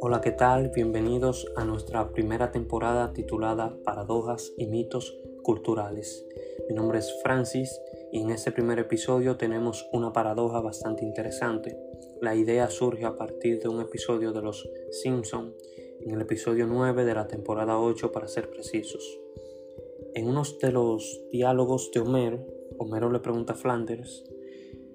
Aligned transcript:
Hola, 0.00 0.20
¿qué 0.20 0.32
tal? 0.32 0.70
Bienvenidos 0.74 1.46
a 1.54 1.64
nuestra 1.64 2.10
primera 2.10 2.50
temporada 2.50 3.12
titulada 3.12 3.78
Paradojas 3.84 4.52
y 4.56 4.66
mitos 4.66 5.16
culturales. 5.44 6.26
Mi 6.68 6.74
nombre 6.74 6.98
es 6.98 7.14
Francis 7.22 7.80
y 8.10 8.22
en 8.22 8.30
este 8.30 8.50
primer 8.50 8.80
episodio 8.80 9.36
tenemos 9.36 9.88
una 9.92 10.12
paradoja 10.12 10.60
bastante 10.60 11.04
interesante. 11.04 11.78
La 12.20 12.34
idea 12.34 12.68
surge 12.70 13.04
a 13.04 13.16
partir 13.16 13.60
de 13.60 13.68
un 13.68 13.80
episodio 13.80 14.32
de 14.32 14.42
Los 14.42 14.68
Simpson, 14.90 15.54
en 16.00 16.10
el 16.10 16.20
episodio 16.22 16.66
9 16.66 17.04
de 17.04 17.14
la 17.14 17.28
temporada 17.28 17.78
8 17.78 18.10
para 18.10 18.26
ser 18.26 18.50
precisos. 18.50 19.20
En 20.14 20.26
uno 20.26 20.42
de 20.60 20.72
los 20.72 21.20
diálogos 21.30 21.92
de 21.92 22.00
Homero, 22.00 22.44
Homero 22.78 23.10
le 23.10 23.20
pregunta 23.20 23.52
a 23.52 23.56
Flanders, 23.56 24.24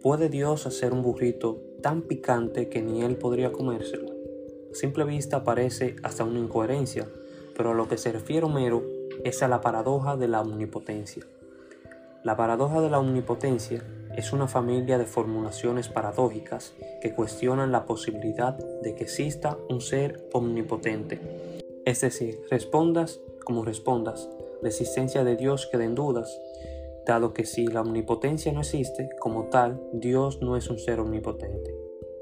¿puede 0.03 0.27
Dios 0.27 0.67
hacer 0.67 0.91
un 0.91 1.01
burrito 1.01 1.61
tan 1.81 2.01
picante 2.01 2.67
que 2.67 2.81
ni 2.81 3.03
él 3.03 3.15
podría 3.15 3.53
comérselo? 3.53 4.11
A 4.69 4.75
simple 4.75 5.05
vista 5.05 5.45
parece 5.45 5.95
hasta 6.03 6.25
una 6.25 6.39
incoherencia, 6.39 7.07
pero 7.55 7.71
a 7.71 7.73
lo 7.73 7.87
que 7.87 7.97
se 7.97 8.11
refiere 8.11 8.45
Homero 8.45 8.83
es 9.23 9.41
a 9.43 9.47
la 9.47 9.61
paradoja 9.61 10.17
de 10.17 10.27
la 10.27 10.41
omnipotencia. 10.41 11.25
La 12.21 12.35
paradoja 12.35 12.81
de 12.81 12.89
la 12.89 12.99
omnipotencia 12.99 13.81
es 14.17 14.33
una 14.33 14.49
familia 14.49 14.97
de 14.97 15.05
formulaciones 15.05 15.87
paradójicas 15.87 16.73
que 17.01 17.13
cuestionan 17.15 17.71
la 17.71 17.85
posibilidad 17.85 18.57
de 18.81 18.95
que 18.95 19.05
exista 19.05 19.57
un 19.69 19.79
ser 19.79 20.27
omnipotente. 20.33 21.21
Es 21.85 22.01
decir, 22.01 22.41
respondas 22.49 23.21
como 23.45 23.63
respondas, 23.63 24.29
la 24.61 24.67
existencia 24.67 25.23
de 25.23 25.37
Dios 25.37 25.67
queda 25.71 25.85
en 25.85 25.95
dudas, 25.95 26.37
dado 27.05 27.33
que 27.33 27.45
si 27.45 27.67
la 27.67 27.81
omnipotencia 27.81 28.51
no 28.51 28.61
existe, 28.61 29.09
como 29.19 29.49
tal, 29.49 29.81
Dios 29.93 30.41
no 30.41 30.55
es 30.55 30.69
un 30.69 30.79
ser 30.79 30.99
omnipotente. 30.99 31.75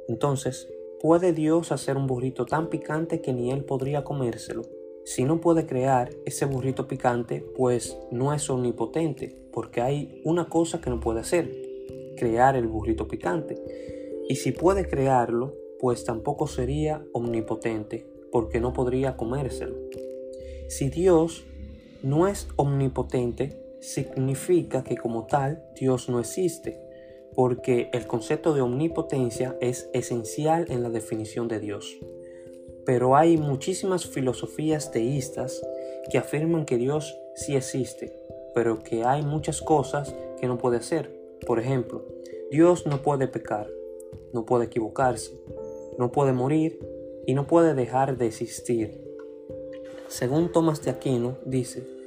Entonces, 0.07 0.67
¿puede 0.99 1.33
Dios 1.33 1.71
hacer 1.71 1.97
un 1.97 2.07
burrito 2.07 2.45
tan 2.45 2.69
picante 2.69 3.21
que 3.21 3.33
ni 3.33 3.51
él 3.51 3.63
podría 3.63 4.03
comérselo? 4.03 4.63
Si 5.03 5.23
no 5.23 5.41
puede 5.41 5.65
crear 5.65 6.09
ese 6.25 6.45
burrito 6.45 6.87
picante, 6.87 7.43
pues 7.55 7.97
no 8.11 8.33
es 8.33 8.49
omnipotente, 8.49 9.35
porque 9.51 9.81
hay 9.81 10.21
una 10.25 10.47
cosa 10.47 10.79
que 10.79 10.89
no 10.89 10.99
puede 10.99 11.21
hacer, 11.21 11.51
crear 12.17 12.55
el 12.55 12.67
burrito 12.67 13.07
picante. 13.07 13.55
Y 14.29 14.35
si 14.35 14.51
puede 14.51 14.87
crearlo, 14.87 15.55
pues 15.79 16.03
tampoco 16.03 16.47
sería 16.47 17.03
omnipotente, 17.13 18.05
porque 18.31 18.59
no 18.59 18.73
podría 18.73 19.17
comérselo. 19.17 19.75
Si 20.69 20.89
Dios 20.89 21.45
no 22.03 22.27
es 22.27 22.47
omnipotente, 22.55 23.59
significa 23.81 24.83
que 24.83 24.95
como 24.95 25.25
tal 25.25 25.65
Dios 25.75 26.07
no 26.07 26.19
existe, 26.19 26.79
porque 27.35 27.89
el 27.93 28.07
concepto 28.07 28.53
de 28.53 28.61
omnipotencia 28.61 29.57
es 29.59 29.89
esencial 29.93 30.65
en 30.69 30.83
la 30.83 30.89
definición 30.89 31.47
de 31.47 31.59
Dios. 31.59 31.97
Pero 32.85 33.15
hay 33.15 33.37
muchísimas 33.37 34.05
filosofías 34.05 34.91
teístas 34.91 35.61
que 36.09 36.17
afirman 36.17 36.65
que 36.65 36.77
Dios 36.77 37.17
sí 37.35 37.55
existe, 37.55 38.17
pero 38.53 38.79
que 38.79 39.03
hay 39.03 39.23
muchas 39.23 39.61
cosas 39.61 40.15
que 40.39 40.47
no 40.47 40.57
puede 40.57 40.77
hacer. 40.77 41.19
Por 41.45 41.59
ejemplo, 41.59 42.05
Dios 42.49 42.85
no 42.85 43.01
puede 43.01 43.27
pecar, 43.27 43.67
no 44.33 44.45
puede 44.45 44.65
equivocarse, 44.65 45.39
no 45.97 46.11
puede 46.11 46.33
morir 46.33 46.79
y 47.25 47.33
no 47.33 47.47
puede 47.47 47.73
dejar 47.73 48.17
de 48.17 48.27
existir. 48.27 49.01
Según 50.07 50.51
Tomás 50.51 50.81
de 50.83 50.91
Aquino, 50.91 51.37
dice, 51.45 52.00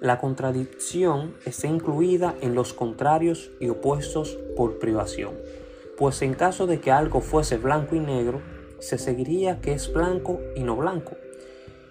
la 0.00 0.18
contradicción 0.18 1.34
está 1.44 1.66
incluida 1.66 2.34
en 2.40 2.54
los 2.54 2.72
contrarios 2.72 3.50
y 3.60 3.68
opuestos 3.68 4.38
por 4.56 4.78
privación, 4.78 5.34
pues 5.98 6.22
en 6.22 6.32
caso 6.32 6.66
de 6.66 6.80
que 6.80 6.90
algo 6.90 7.20
fuese 7.20 7.58
blanco 7.58 7.94
y 7.94 8.00
negro, 8.00 8.40
se 8.78 8.96
seguiría 8.96 9.60
que 9.60 9.72
es 9.72 9.92
blanco 9.92 10.40
y 10.56 10.62
no 10.62 10.74
blanco, 10.74 11.16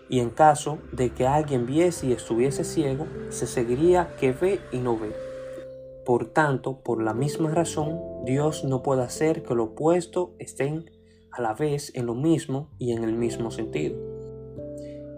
y 0.10 0.22
en 0.22 0.32
caso 0.32 0.80
de 0.92 1.12
que 1.12 1.28
alguien 1.28 1.68
viese 1.68 2.08
y 2.08 2.14
estuviese 2.14 2.64
ciego, 2.64 3.06
se 3.30 3.46
seguiría 3.46 4.16
que 4.20 4.32
ve 4.32 4.60
y 4.72 4.80
no 4.80 4.98
ve. 4.98 5.14
Por 6.04 6.26
tanto, 6.26 6.82
por 6.82 7.04
la 7.04 7.14
misma 7.14 7.52
razón, 7.52 8.00
Dios 8.26 8.64
no 8.64 8.82
puede 8.82 9.04
hacer 9.04 9.44
que 9.44 9.54
lo 9.54 9.66
opuesto 9.66 10.34
estén 10.40 10.90
a 11.32 11.44
la 11.44 11.54
vez 11.54 11.92
en 11.94 12.08
lo 12.08 12.16
mismo 12.16 12.72
y 12.80 12.94
en 12.94 13.04
el 13.04 13.14
mismo 13.14 13.52
sentido. 13.52 14.09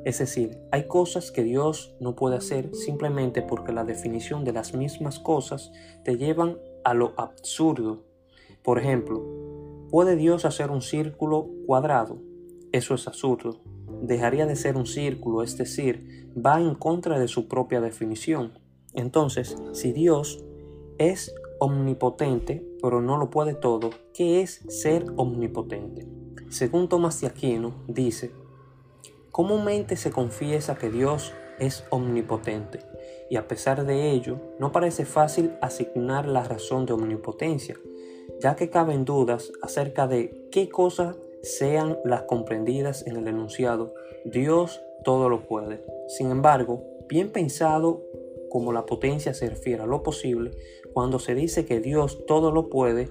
Es 0.03 0.17
decir, 0.17 0.57
hay 0.71 0.87
cosas 0.87 1.31
que 1.31 1.43
Dios 1.43 1.95
no 1.99 2.15
puede 2.15 2.37
hacer 2.37 2.73
simplemente 2.75 3.41
porque 3.41 3.71
la 3.71 3.83
definición 3.83 4.43
de 4.43 4.53
las 4.53 4.73
mismas 4.73 5.19
cosas 5.19 5.71
te 6.03 6.17
llevan 6.17 6.57
a 6.83 6.93
lo 6.93 7.13
absurdo. 7.17 8.03
Por 8.63 8.79
ejemplo, 8.79 9.23
¿puede 9.89 10.15
Dios 10.15 10.45
hacer 10.45 10.71
un 10.71 10.81
círculo 10.81 11.49
cuadrado? 11.67 12.17
Eso 12.71 12.95
es 12.95 13.07
absurdo. 13.07 13.61
Dejaría 14.01 14.47
de 14.47 14.55
ser 14.55 14.75
un 14.75 14.87
círculo, 14.87 15.43
es 15.43 15.57
decir, 15.57 16.31
va 16.35 16.59
en 16.59 16.73
contra 16.73 17.19
de 17.19 17.27
su 17.27 17.47
propia 17.47 17.81
definición. 17.81 18.53
Entonces, 18.93 19.57
si 19.73 19.91
Dios 19.91 20.43
es 20.97 21.33
omnipotente, 21.59 22.65
pero 22.81 23.01
no 23.01 23.17
lo 23.17 23.29
puede 23.29 23.53
todo, 23.53 23.91
¿qué 24.13 24.41
es 24.41 24.61
ser 24.67 25.05
omnipotente? 25.15 26.07
Según 26.49 26.89
Tomás 26.89 27.21
de 27.21 27.27
Aquino, 27.27 27.73
dice, 27.87 28.31
Comúnmente 29.31 29.95
se 29.95 30.11
confiesa 30.11 30.75
que 30.75 30.89
Dios 30.89 31.33
es 31.59 31.85
omnipotente 31.89 32.79
y 33.29 33.37
a 33.37 33.47
pesar 33.47 33.85
de 33.85 34.11
ello 34.11 34.39
no 34.59 34.71
parece 34.71 35.05
fácil 35.05 35.53
asignar 35.61 36.27
la 36.27 36.43
razón 36.43 36.85
de 36.85 36.93
omnipotencia, 36.93 37.77
ya 38.41 38.55
que 38.55 38.69
caben 38.69 39.05
dudas 39.05 39.51
acerca 39.61 40.07
de 40.07 40.47
qué 40.51 40.67
cosas 40.67 41.15
sean 41.41 41.97
las 42.03 42.23
comprendidas 42.23 43.07
en 43.07 43.15
el 43.15 43.27
enunciado 43.27 43.93
Dios 44.25 44.81
todo 45.03 45.29
lo 45.29 45.47
puede. 45.47 45.81
Sin 46.07 46.29
embargo, 46.29 46.83
bien 47.07 47.31
pensado 47.31 48.03
como 48.49 48.73
la 48.73 48.85
potencia 48.85 49.33
se 49.33 49.49
refiere 49.49 49.83
a 49.83 49.87
lo 49.87 50.03
posible, 50.03 50.51
cuando 50.93 51.19
se 51.19 51.35
dice 51.35 51.65
que 51.65 51.79
Dios 51.79 52.25
todo 52.27 52.51
lo 52.51 52.69
puede, 52.69 53.09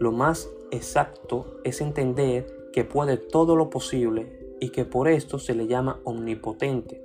lo 0.00 0.10
más 0.10 0.50
exacto 0.72 1.60
es 1.64 1.80
entender 1.80 2.46
que 2.72 2.84
puede 2.84 3.16
todo 3.16 3.56
lo 3.56 3.70
posible 3.70 4.39
y 4.60 4.70
que 4.70 4.84
por 4.84 5.08
esto 5.08 5.38
se 5.38 5.54
le 5.54 5.66
llama 5.66 6.00
omnipotente. 6.04 7.02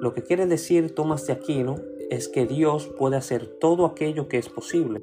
Lo 0.00 0.12
que 0.12 0.22
quiere 0.22 0.46
decir 0.46 0.94
Tomás 0.94 1.26
de 1.26 1.32
Aquino 1.32 1.76
es 2.10 2.28
que 2.28 2.46
Dios 2.46 2.88
puede 2.98 3.16
hacer 3.16 3.58
todo 3.58 3.86
aquello 3.86 4.28
que 4.28 4.38
es 4.38 4.48
posible. 4.48 5.02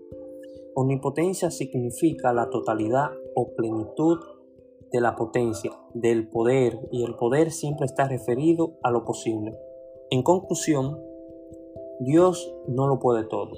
Omnipotencia 0.76 1.52
significa 1.52 2.32
la 2.34 2.50
totalidad 2.50 3.10
o 3.36 3.54
plenitud 3.56 4.20
de 4.92 5.02
la 5.02 5.16
potencia, 5.16 5.72
del 5.94 6.30
poder, 6.30 6.78
y 6.92 7.04
el 7.04 7.16
poder 7.16 7.52
siempre 7.52 7.86
está 7.86 8.08
referido 8.08 8.78
a 8.84 8.92
lo 8.92 9.04
posible. 9.04 9.58
En 10.10 10.22
conclusión, 10.22 11.00
Dios 12.02 12.54
no 12.68 12.88
lo 12.88 13.00
puede 13.00 13.24
todo, 13.26 13.52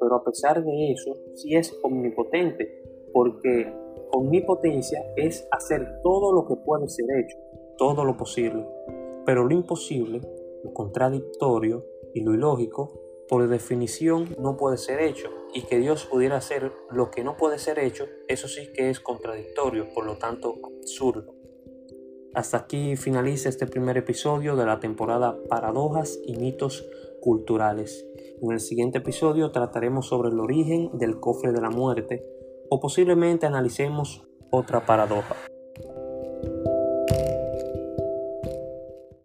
pero 0.00 0.16
a 0.16 0.24
pesar 0.24 0.64
de 0.64 0.92
eso, 0.92 1.14
sí 1.34 1.56
es 1.56 1.76
omnipotente, 1.82 2.82
porque 3.12 3.72
omnipotencia 4.12 5.02
es 5.16 5.46
hacer 5.50 6.00
todo 6.02 6.32
lo 6.32 6.46
que 6.46 6.56
puede 6.64 6.88
ser 6.88 7.06
hecho 7.18 7.36
todo 7.76 8.04
lo 8.04 8.16
posible, 8.16 8.66
pero 9.24 9.44
lo 9.44 9.54
imposible, 9.54 10.20
lo 10.64 10.72
contradictorio 10.72 11.84
y 12.14 12.20
lo 12.20 12.34
ilógico, 12.34 13.00
por 13.28 13.46
definición 13.48 14.36
no 14.38 14.56
puede 14.56 14.78
ser 14.78 15.00
hecho, 15.00 15.30
y 15.52 15.62
que 15.62 15.78
Dios 15.78 16.06
pudiera 16.06 16.36
hacer 16.36 16.72
lo 16.90 17.10
que 17.10 17.24
no 17.24 17.36
puede 17.36 17.58
ser 17.58 17.78
hecho, 17.78 18.04
eso 18.28 18.46
sí 18.48 18.72
que 18.72 18.90
es 18.90 19.00
contradictorio, 19.00 19.86
por 19.94 20.06
lo 20.06 20.16
tanto 20.16 20.54
absurdo. 20.62 21.34
Hasta 22.34 22.58
aquí 22.58 22.96
finaliza 22.96 23.48
este 23.48 23.66
primer 23.66 23.96
episodio 23.96 24.56
de 24.56 24.66
la 24.66 24.78
temporada 24.78 25.38
Paradojas 25.48 26.20
y 26.26 26.36
mitos 26.36 26.86
culturales. 27.22 28.06
En 28.42 28.52
el 28.52 28.60
siguiente 28.60 28.98
episodio 28.98 29.50
trataremos 29.52 30.08
sobre 30.08 30.28
el 30.28 30.38
origen 30.38 30.90
del 30.98 31.18
cofre 31.18 31.52
de 31.52 31.62
la 31.62 31.70
muerte 31.70 32.24
o 32.68 32.78
posiblemente 32.78 33.46
analicemos 33.46 34.28
otra 34.50 34.84
paradoja. 34.84 35.34